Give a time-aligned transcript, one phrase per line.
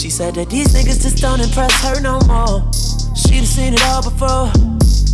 [0.00, 2.64] She said that these niggas just don't impress her no more.
[3.12, 4.48] She'd seen it all before.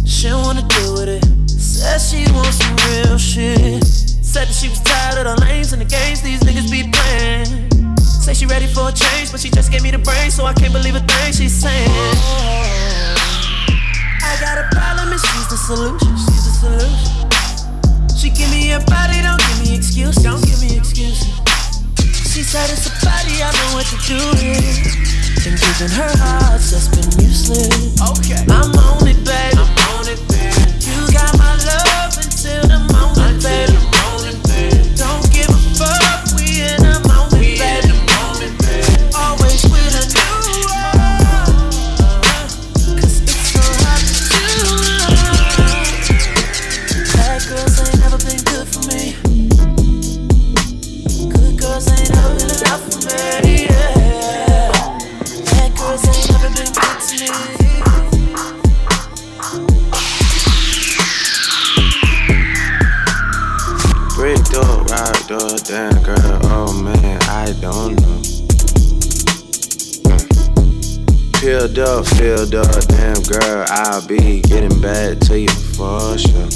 [0.07, 1.27] She don't wanna deal with it.
[1.51, 3.83] Said she wants some real shit.
[3.83, 7.66] Said that she was tired of the lanes and the games these niggas be playing.
[7.98, 10.55] Say she ready for a change, but she just gave me the brain, so I
[10.55, 11.91] can't believe a thing she's saying.
[14.23, 16.15] I got a problem and she's the solution.
[16.15, 17.27] She's the solution.
[18.15, 20.23] She give me a body, don't give me excuses.
[20.23, 21.35] Don't give me excuses.
[22.36, 25.48] She said it's a body, I know what to do with.
[25.48, 27.96] And giving her heart's just been useless.
[28.12, 28.45] Okay.
[28.52, 29.56] I'm on it, baby.
[29.56, 30.68] I'm on it, baby.
[30.84, 32.76] You got my love until
[72.56, 76.49] up, damn girl, I'll be getting back to you for sure.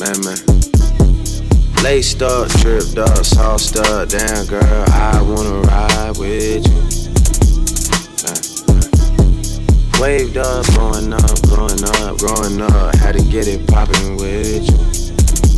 [0.00, 0.38] Man, man.
[1.82, 6.78] Laced up, dripped up, sauced up, damn girl, I wanna ride with you.
[8.24, 8.40] Man.
[10.00, 14.76] Waved up, blowing up, blowing up, growing up, had to get it poppin' with you.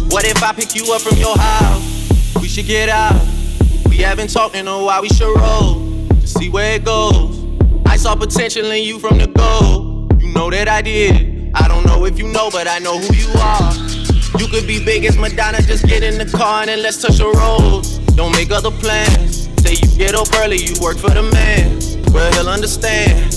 [0.09, 2.35] What if I pick you up from your house?
[2.41, 3.25] We should get out.
[3.89, 7.34] We haven't talked in a while, we should roll to see where it goes.
[7.95, 10.09] I saw potential in you from the go.
[10.19, 11.53] You know that I did.
[11.55, 13.73] I don't know if you know, but I know who you are.
[14.36, 17.19] You could be big as Madonna, just get in the car and then let's touch
[17.19, 17.86] the road.
[18.17, 19.46] Don't make other plans.
[19.63, 21.79] Say you get up early, you work for the man.
[22.13, 23.30] Well, he'll understand.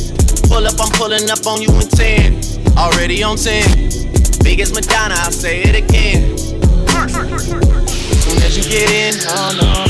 [0.49, 2.41] Pull up, I'm pulling up on you in 10.
[2.79, 3.61] Already on 10.
[4.41, 6.35] Big as Madonna, I'll say it again.
[6.35, 9.85] Soon as you get in, oh no.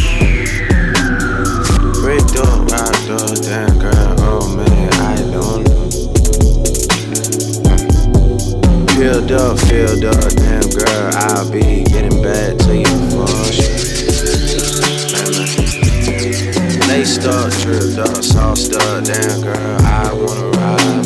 [2.18, 5.86] Brick door, rock door, damn girl, oh man, I don't know.
[8.96, 13.70] Peeled up, filled up, damn girl, I'll be getting back to you for sure.
[16.88, 20.97] Laced up, dripped up, sauced up, damn girl, I wanna ride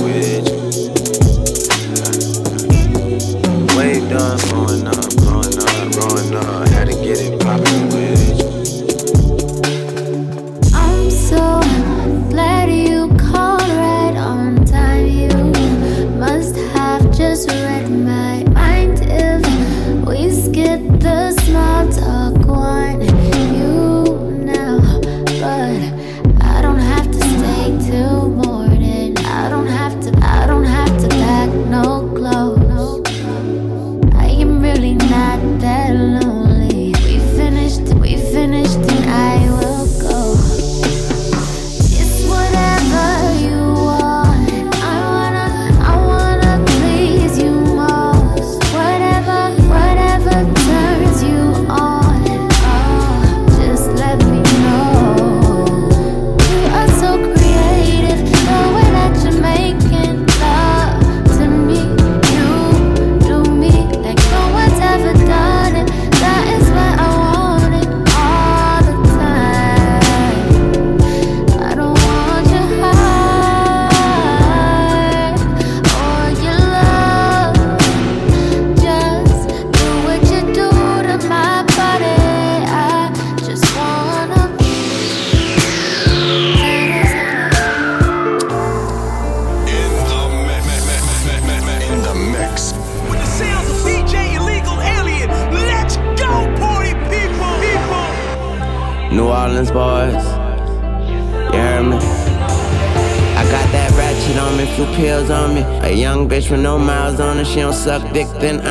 [108.41, 108.65] suck dick,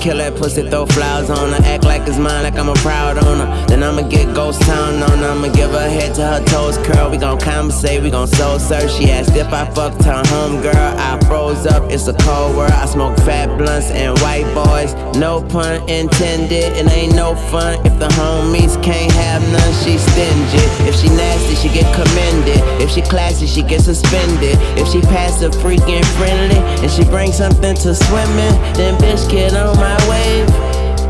[0.00, 1.62] kill that pussy, throw flowers on her.
[1.64, 3.46] Act like it's mine, like I'm a proud owner.
[3.66, 5.30] Then I'ma get ghost town on her.
[5.30, 7.10] I'ma give her head to her toes curl.
[7.10, 8.90] We gon' conversate, we gon' soul search.
[8.92, 10.74] She asked if I fucked her home girl.
[10.74, 12.72] I froze up, it's a cold world.
[12.72, 14.94] I smoke fat blunts and white boys.
[15.16, 19.72] No pun intended, it ain't no fun if the homies can't have none.
[19.84, 20.64] She stingy.
[20.88, 22.60] If she nasty, she get commended.
[22.80, 24.56] If she classy, she get suspended.
[24.80, 29.76] If she passive, freaking friendly, and she brings something to swimming, then bitch get on
[29.76, 30.46] my wave.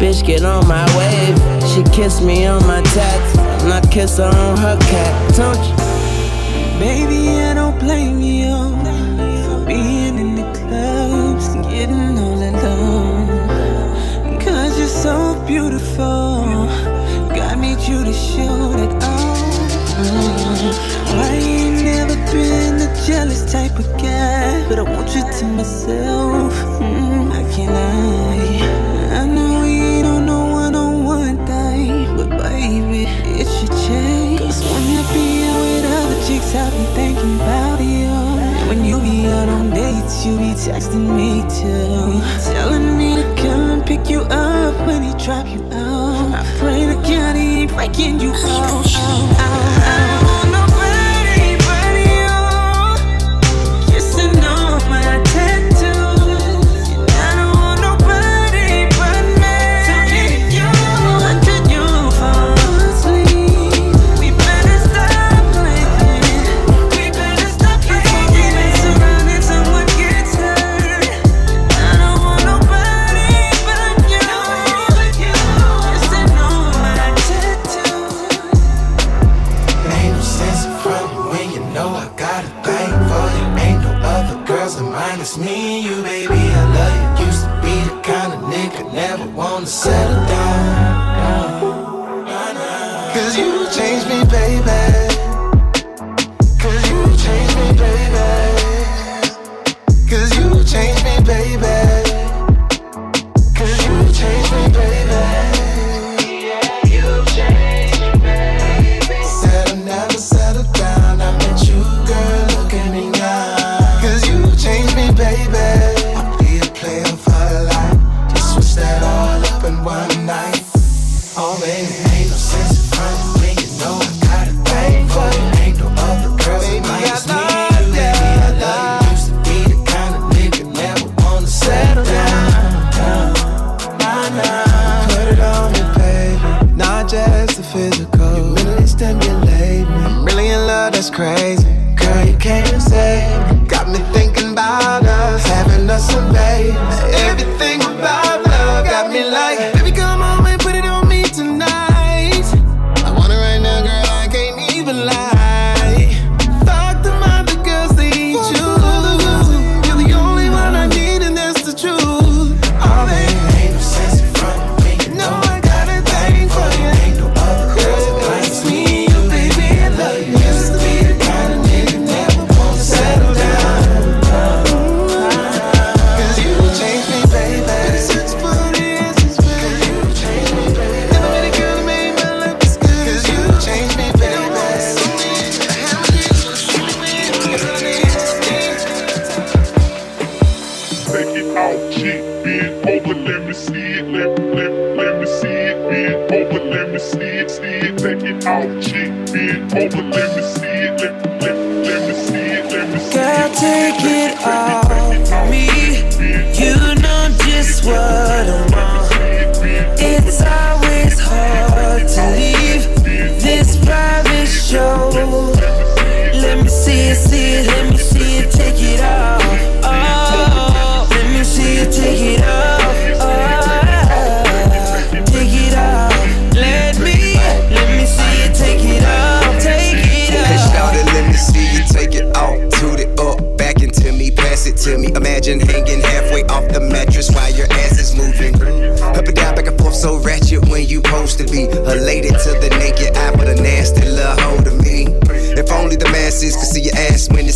[0.00, 1.36] bitch get on my wave.
[1.70, 5.34] She kissed me on my tats, and I kiss her on her cat.
[5.36, 5.76] Don't you?
[6.78, 8.56] Baby, I don't blame you
[9.44, 13.28] for being in the clubs and getting all alone.
[14.40, 16.66] Cause you're so beautiful.
[17.36, 19.40] God made you to show that oh,
[21.16, 21.69] I
[23.06, 26.52] jealous type of guy, but I want you to myself.
[26.80, 29.20] Mm, I can't lie.
[29.20, 33.04] I know you don't know one on one thing, but baby,
[33.40, 34.40] it should change.
[34.40, 38.10] Cause when you be out with other chicks, I be thinking about you.
[38.58, 42.52] And when you be out on dates, you be texting me too.
[42.52, 46.34] Telling me to come pick you up when he drop you out.
[46.34, 48.86] I pray to God he ain't breaking you out.
[48.86, 50.19] out, out, out.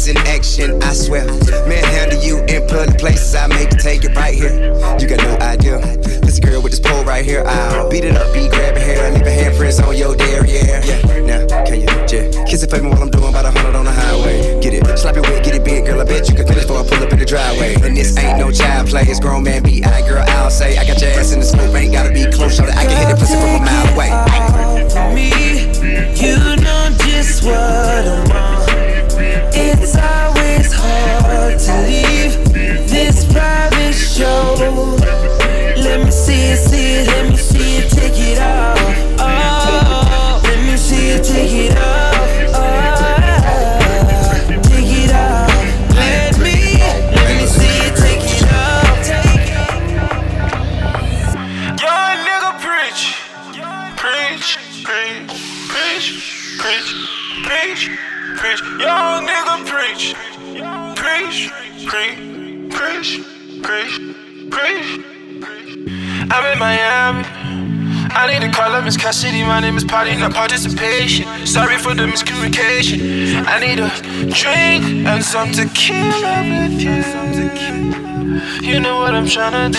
[0.09, 1.25] In action, I swear.
[1.67, 4.53] Manhandle you in public places, I make you take it right here.
[4.99, 5.81] You got no idea.
[6.21, 9.33] This girl with this pole right here, I'll beat it up, be grabbing hair, leaving
[9.33, 10.83] handprints on your derriere.
[10.85, 13.77] Yeah, now, can you just kiss it for me while I'm doing about a hundred
[13.77, 14.61] on the highway?
[14.61, 16.81] Get it, slap it wet, get it big, girl, I bet you can finish before
[16.81, 17.75] I pull up in the driveway.
[17.75, 20.87] And this ain't no child play, it's grown man be I, Girl, I'll say, I
[20.87, 23.19] got your ass in the scope, ain't gotta be close, so I can hit it
[23.19, 24.11] pussy from a mile away.
[24.91, 25.31] For me,
[26.21, 28.64] you know just what I want.
[29.53, 32.35] It's always hard to leave
[32.89, 34.55] this private show.
[35.77, 37.34] Let me see see let me
[68.85, 69.43] to call Cassidy.
[69.45, 71.27] My name is Party, not participation.
[71.47, 73.45] Sorry for the miscommunication.
[73.47, 73.89] I need a
[74.33, 78.05] drink and some tequila with you.
[78.61, 79.79] You know what I'm tryna do.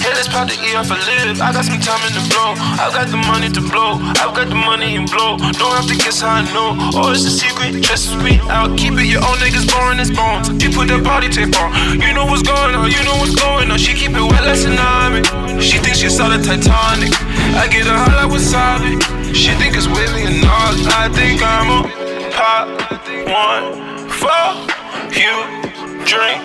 [0.00, 1.40] Hey, let's pop the E off a lip.
[1.40, 2.54] I got some time in the blow.
[2.80, 3.98] I've got the money to blow.
[4.20, 5.36] I've got the money and blow.
[5.36, 6.76] Don't have to guess how I know.
[6.94, 7.82] Oh, it's a secret.
[7.82, 9.08] Trust me, I'll keep it.
[9.08, 10.48] Your own niggas boring as bones.
[10.62, 12.00] You put that body tape on.
[12.00, 12.90] You know what's going on.
[12.90, 13.78] You know what's going on.
[13.78, 15.24] She keep it wet tsunami.
[15.60, 17.12] She thinks she saw the Titanic.
[17.56, 18.92] I get her hot like wasabi.
[19.34, 20.74] She think it's with me and all.
[21.02, 21.82] I think I'm a
[22.32, 22.66] pop
[23.28, 24.44] one for
[25.12, 25.34] you.
[26.04, 26.40] Drink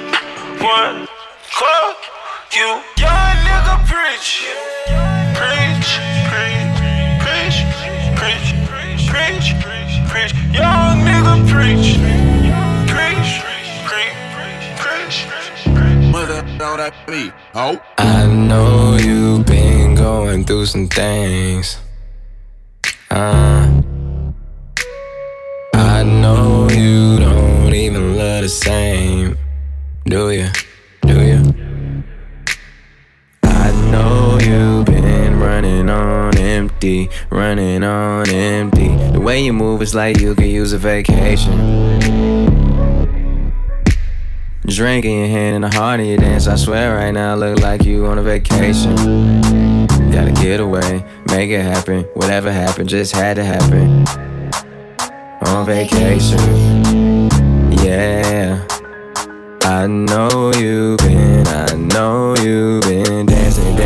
[0.61, 1.07] one
[1.51, 1.95] club,
[2.55, 4.47] you young nigga preach,
[5.37, 5.91] preach,
[6.29, 6.77] preach,
[7.29, 7.59] preach,
[8.19, 11.97] preach, preach, preach, young nigga preach.
[16.11, 17.79] Mother, know that me, oh.
[17.97, 21.77] I know you've been going through some things.
[23.11, 23.81] Uh,
[25.73, 29.37] I know you don't even love the same,
[30.05, 30.47] do you?
[31.01, 32.03] do you?
[33.43, 38.95] I know you've been running on empty, running on empty.
[39.11, 41.99] The way you move is like you could use a vacation.
[44.65, 46.47] Drink in your hand and the heart of your dance.
[46.47, 49.78] I swear right now, look like you on a vacation.
[50.11, 52.03] Gotta get away, make it happen.
[52.13, 54.05] Whatever happened, just had to happen.
[55.47, 57.29] On vacation,
[57.83, 58.65] yeah.
[59.63, 63.28] I know you've been, I know you've been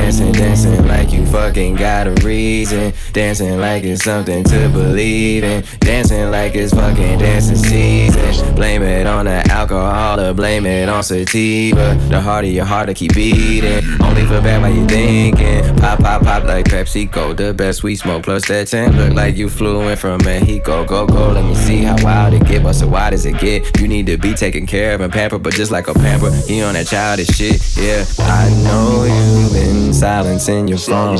[0.04, 2.94] dancing, dancing, like you fucking got a reason.
[3.14, 5.64] Dancing like it's something to believe in.
[5.80, 8.56] Dancing like it's fucking dancing season.
[8.56, 11.98] Blame it on the alcohol or blame it on sativa.
[12.10, 13.82] The harder your heart to keep beating.
[14.02, 15.76] Only feel bad while you thinking.
[15.78, 17.38] Pop, pop, pop like PepsiCo.
[17.38, 18.98] The best we smoke plus that 10.
[18.98, 20.84] Look like you flew in from Mexico.
[20.84, 22.62] Go, go, let me see how wild it get.
[22.62, 23.80] But so wide does it get?
[23.80, 26.32] You need to be taken care of and pampered, but just like a pamper.
[26.46, 28.04] He on that childish shit, yeah.
[28.20, 31.18] I know you've been silencing your phone.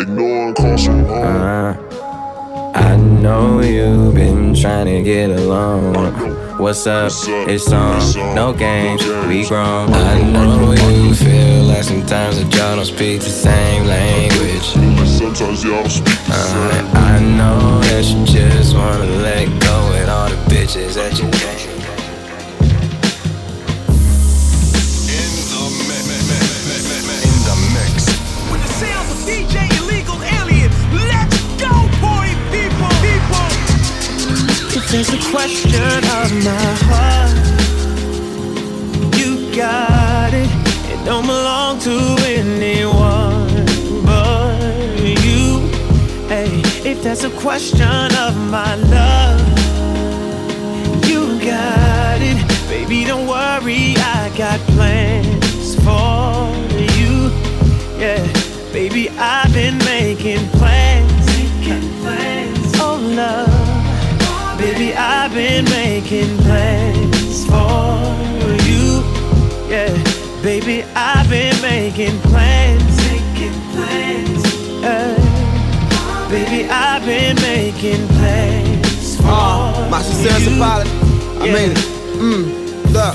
[0.00, 1.24] ignoring calls from home.
[1.24, 5.94] Uh, I know you've been trying to get along.
[6.58, 7.12] What's up?
[7.48, 8.34] It's on.
[8.34, 9.02] No games.
[9.28, 9.92] We grown.
[9.92, 14.62] I know you feel like sometimes that y'all don't speak the same language.
[15.08, 16.96] Sometimes y'all speak the Uh, same.
[16.96, 21.75] I know that you just wanna let go with all the bitches that you gave.
[34.90, 37.34] There's a question of my heart,
[39.16, 40.48] you got it.
[40.92, 43.48] It don't belong to anyone
[44.04, 44.60] but
[45.24, 45.68] you.
[46.28, 49.40] Hey, if there's a question of my love,
[51.08, 52.68] you got it.
[52.68, 56.52] Baby, don't worry, I got plans for
[56.94, 57.30] you.
[57.98, 58.24] Yeah,
[58.72, 61.26] baby, I've been making plans.
[61.26, 62.72] Making plans.
[62.78, 63.45] Oh, love.
[64.66, 68.02] Baby, I've been making plans for
[68.66, 69.00] you.
[69.70, 69.94] Yeah,
[70.42, 72.96] baby, I've been making plans.
[73.06, 74.42] Making plans.
[74.82, 76.28] Yeah.
[76.28, 80.56] Baby, I've been making plans for Uh, my sincerest you.
[80.56, 80.90] apology.
[81.40, 81.78] I made it.
[82.18, 83.14] Mm, look,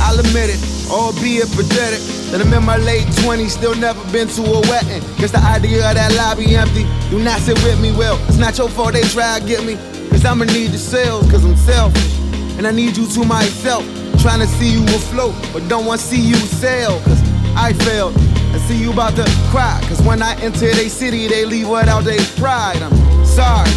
[0.00, 2.00] I'll admit it, albeit pathetic.
[2.30, 5.02] That I'm in my late 20s, still never been to a wedding.
[5.18, 6.86] Guess the idea of that lobby empty.
[7.10, 9.76] Do not sit with me, well, it's not your fault they try to get me.
[10.24, 12.18] I'ma need the sales, cause I'm selfish.
[12.56, 13.84] And I need you to myself.
[14.20, 17.00] Trying to see you afloat, but don't want to see you sail.
[17.02, 17.20] Cause
[17.56, 18.14] I failed.
[18.54, 19.80] I see you about to cry.
[19.88, 22.80] Cause when I enter they city, they leave without their pride.
[22.82, 23.70] I'm sorry.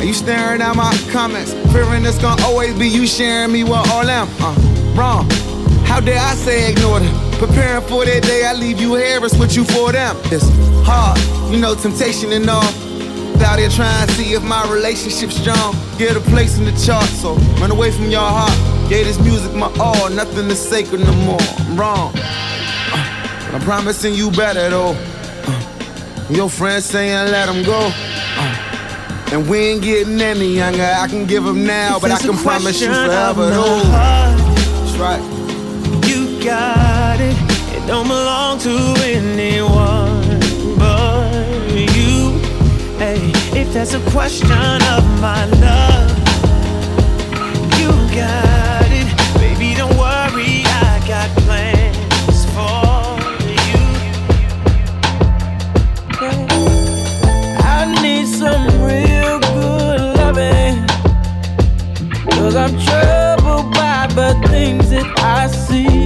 [0.00, 1.52] Are you staring at my comments?
[1.72, 4.28] Fearing it's gonna always be you sharing me with all them.
[4.40, 4.54] Uh,
[4.96, 5.30] wrong.
[5.84, 7.14] How dare I say ignore them?
[7.38, 10.16] Preparing for that day, I leave you here and switch you for them.
[10.24, 10.48] It's
[10.84, 11.18] hard,
[11.52, 12.91] you know, temptation and all.
[13.44, 15.74] Out here trying to see if my relationship's strong.
[15.98, 18.88] Get a place in the chart, so run away from your heart.
[18.88, 21.38] Gave this music my all, nothing is sacred no more.
[21.40, 22.12] I'm wrong.
[22.16, 24.94] Uh, but I'm promising you better though.
[24.94, 27.90] Uh, your friends saying let them go.
[27.92, 28.72] Uh,
[29.32, 30.82] and we ain't getting any younger.
[30.84, 33.80] I can give them now, but I can promise you forever though.
[33.84, 35.22] heart, That's right.
[36.08, 37.36] You got it.
[37.74, 40.38] It don't belong to anyone
[40.78, 42.38] but you.
[42.98, 43.31] Hey,
[43.62, 46.10] if there's a question of my love,
[47.78, 49.08] you got it.
[49.38, 53.16] Baby, don't worry, I got plans for
[53.58, 53.82] you.
[57.76, 60.76] I need some real good loving.
[62.32, 66.01] Cause I'm troubled by the things that I see.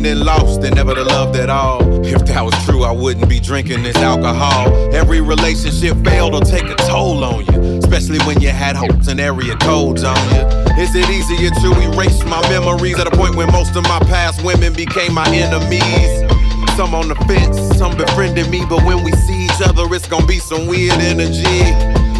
[0.00, 1.82] And then lost than never to loved at all.
[2.06, 4.94] If that was true, I wouldn't be drinking this alcohol.
[4.94, 9.20] Every relationship failed or take a toll on you, especially when you had hopes and
[9.20, 10.40] area codes on you.
[10.80, 14.42] Is it easier to erase my memories at a point when most of my past
[14.42, 16.24] women became my enemies?
[16.76, 20.24] Some on the fence, some befriending me, but when we see each other, it's gonna
[20.24, 21.44] be some weird energy.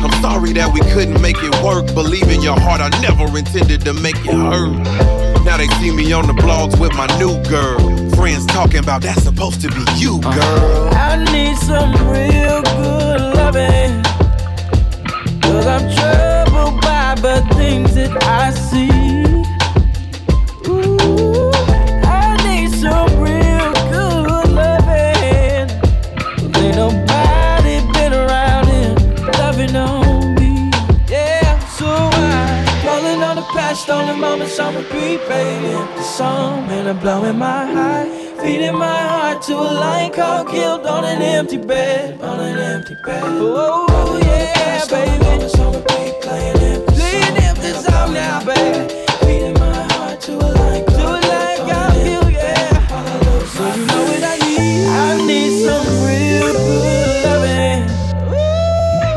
[0.05, 1.87] I'm sorry that we couldn't make it work.
[1.95, 5.20] Believe in your heart, I never intended to make it hurt.
[5.51, 7.81] Now they see me on the blogs with my new girl.
[8.15, 10.39] Friends talking about that's supposed to be you, uh-huh.
[10.39, 10.95] girl.
[10.95, 11.90] I need some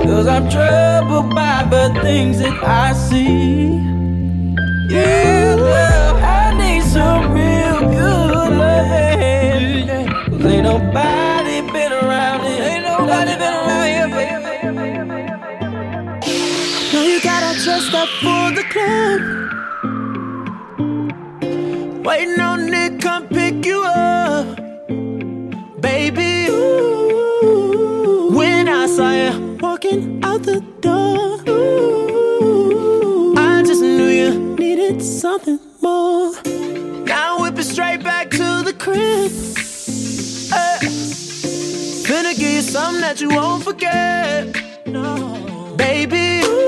[0.04, 3.68] Cause I'm troubled by the things that I see.
[4.90, 9.88] Yeah, love, I need some real good loving.
[10.30, 12.64] Cause ain't nobody been around here.
[12.64, 14.54] Ain't nobody been around here, baby.
[16.94, 19.43] Now you gotta dress up for the club.
[43.04, 44.48] That you won't forget.
[44.86, 45.06] No,
[45.76, 46.63] baby,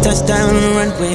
[0.00, 1.14] Just touched down on the runway.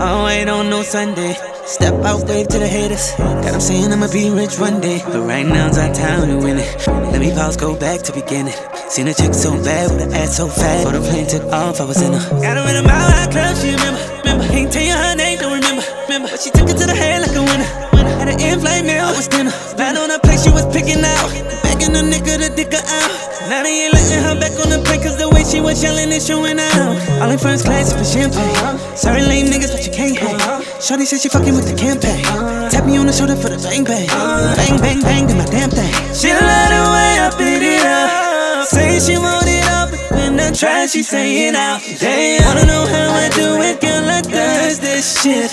[0.00, 1.36] Oh, wait on no Sunday.
[1.66, 3.12] Step out, wave to the haters.
[3.18, 5.02] God, I'm saying I'ma be rich one day.
[5.04, 6.88] But right now's our time to win it.
[7.12, 8.54] Let me pause, go back to beginning.
[8.88, 10.84] Seen a chick so bad with an ass so fat.
[10.84, 12.24] Before the plane took off, I was in her.
[12.40, 14.00] Got her in a mile high club, she remember.
[14.24, 15.84] Remember, ain't tell you her name, don't remember.
[16.08, 17.68] Remember, but she took it to the head like a winner.
[18.16, 19.52] Had an in-flight meal, I was dinner.
[19.76, 21.28] Bad on her plate, she was picking out.
[21.68, 23.12] Begging a nigga to dick her out.
[23.52, 23.92] Now they ain't
[24.32, 26.96] her back on the plane, cause the way she was yelling is showing out.
[27.20, 28.78] All in first class for champagne.
[28.96, 30.38] Sorry, lame niggas, but you can't hang.
[30.80, 32.24] Shorty said she fucking with the campaign.
[32.70, 34.08] Tap me on the shoulder for the bang bang.
[34.08, 35.92] Bang, bang, bang, do my damn thing.
[36.14, 38.66] She love the way I beat it up.
[38.66, 41.82] Say she want it all, but when I try, she say it out.
[42.00, 45.50] Damn, wanna know how I do it, girl, I does this shit.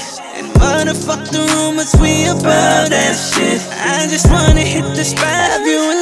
[0.60, 3.62] Motherfuck the rumors, we about that shit.
[3.72, 5.99] I just wanna hit the spot, you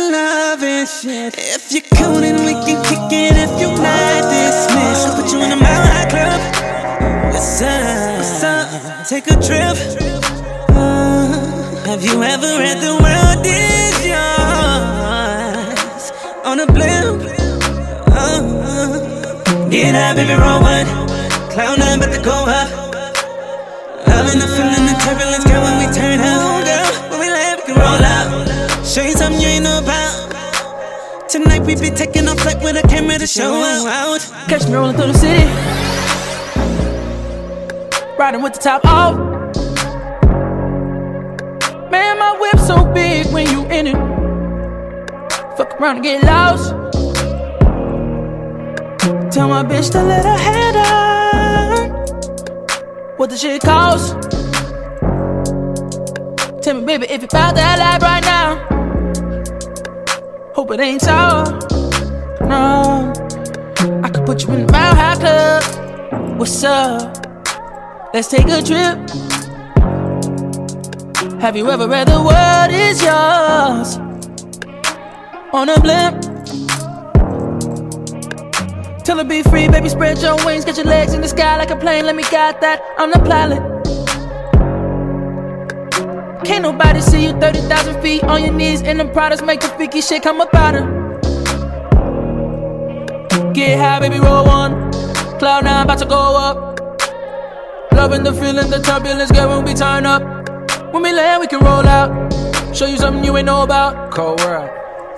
[0.87, 1.35] shit.
[1.37, 3.35] If you're cool, then we can kick it.
[3.35, 6.39] If you're not dismissed, I'll put you in the Mile High Club.
[7.33, 8.17] What's up?
[8.17, 9.05] What's up?
[9.07, 9.75] Take a trip.
[10.71, 11.27] Uh,
[11.85, 14.91] have you ever read the world is yours
[16.47, 17.21] on a blimp?
[18.15, 18.39] Uh,
[19.69, 20.87] get up, baby, roll one.
[21.51, 22.69] Cloud nine, about to go up.
[24.07, 26.87] Loving the feeling, the turbulence, girl, when we turn up, girl.
[27.11, 28.27] When we laugh, we can roll out.
[28.85, 30.06] Show you something you ain't know about.
[31.37, 34.21] Tonight we be taking off flight with a camera to show out.
[34.47, 35.45] Catch me rolling through the city.
[38.17, 39.15] riding with the top off.
[41.91, 43.97] Man, my whip so big when you in it.
[45.55, 46.71] Fuck around and get lost.
[49.31, 51.89] Tell my bitch to let her head down.
[53.17, 54.13] What the shit cost?
[56.63, 58.76] Tell me, baby, if you found that life right now.
[60.57, 61.43] Hope it ain't so.
[62.41, 63.13] No,
[64.03, 66.39] I could put you in the Mile High Club.
[66.39, 67.15] What's up?
[68.11, 68.97] Let's take a trip.
[71.39, 73.97] Have you ever read the world is yours?
[75.53, 76.23] On a blimp.
[79.03, 81.69] Tell her be free, baby, spread your wings, get your legs in the sky like
[81.69, 82.03] a plane.
[82.03, 82.81] Let me guide that.
[82.97, 83.76] I'm the pilot.
[86.47, 89.99] Can't nobody see you 30,000 feet on your knees in the products, make the freaky
[89.99, 90.85] shit come up out her.
[93.51, 94.89] Get high, baby, roll one.
[95.39, 96.79] Cloud nine, about to go up.
[97.91, 100.23] Loving the feeling, the turbulence, girl, when we turn up.
[100.93, 102.33] When we land, we can roll out.
[102.73, 104.11] Show you something you ain't know about.
[104.11, 104.69] Cold world.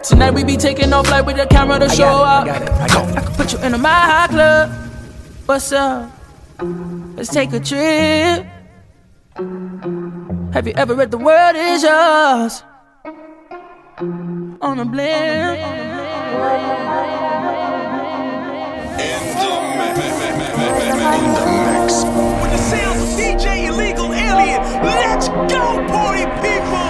[0.04, 2.50] Tonight we be taking off like with the camera to I show out.
[2.50, 2.86] I I.
[3.18, 4.72] I can put you in a Mile High Club.
[5.46, 6.12] What's up?
[7.16, 8.48] Let's take a trip.
[10.54, 12.64] Have you ever read The World Is Yours?
[14.62, 15.60] On a blimp.
[22.42, 26.90] With the sounds of DJ Illegal Alien, let's go, party people,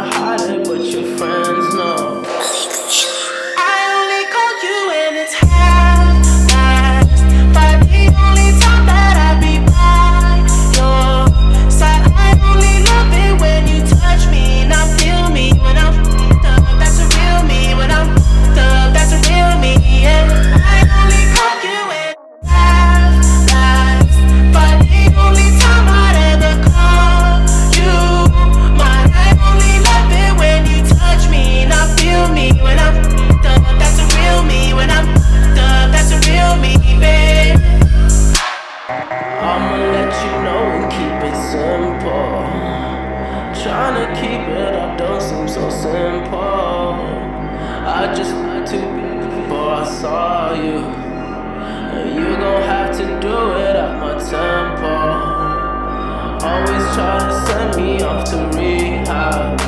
[58.25, 59.59] to rehab.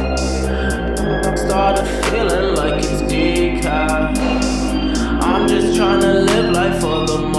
[1.38, 4.18] Started feeling like it's decaf.
[5.22, 7.33] I'm just trying to live life for the